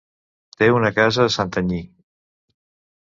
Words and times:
Té 0.61 0.69
una 0.77 0.89
casa 0.95 1.27
a 1.27 1.33
Santanyí. 1.35 1.81